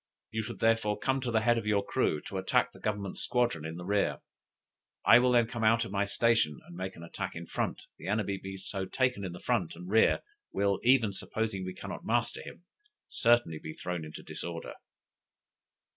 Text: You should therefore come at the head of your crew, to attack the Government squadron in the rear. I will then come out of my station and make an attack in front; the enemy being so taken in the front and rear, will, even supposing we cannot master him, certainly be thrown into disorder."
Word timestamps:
You 0.31 0.41
should 0.41 0.57
therefore 0.59 0.97
come 0.97 1.17
at 1.17 1.31
the 1.31 1.41
head 1.41 1.59
of 1.59 1.67
your 1.67 1.85
crew, 1.85 2.21
to 2.21 2.39
attack 2.39 2.71
the 2.71 2.79
Government 2.79 3.19
squadron 3.19 3.63
in 3.65 3.75
the 3.77 3.85
rear. 3.85 4.17
I 5.05 5.19
will 5.19 5.31
then 5.31 5.45
come 5.45 5.63
out 5.63 5.85
of 5.85 5.91
my 5.91 6.05
station 6.05 6.59
and 6.65 6.75
make 6.75 6.95
an 6.95 7.03
attack 7.03 7.35
in 7.35 7.45
front; 7.45 7.83
the 7.99 8.07
enemy 8.07 8.39
being 8.39 8.57
so 8.57 8.87
taken 8.87 9.23
in 9.23 9.31
the 9.33 9.39
front 9.39 9.75
and 9.75 9.87
rear, 9.87 10.21
will, 10.51 10.79
even 10.81 11.13
supposing 11.13 11.63
we 11.65 11.75
cannot 11.75 12.03
master 12.03 12.41
him, 12.41 12.63
certainly 13.09 13.59
be 13.59 13.73
thrown 13.73 14.03
into 14.03 14.23
disorder." 14.23 14.73